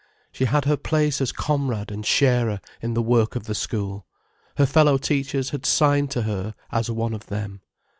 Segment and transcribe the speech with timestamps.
[0.31, 4.07] She had her place as comrade and sharer in the work of the school,
[4.57, 7.61] her fellow teachers had signed to her, as one of them.